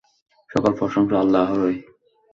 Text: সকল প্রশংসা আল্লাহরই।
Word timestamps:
সকল 0.49 0.71
প্রশংসা 0.79 1.15
আল্লাহরই। 1.19 1.77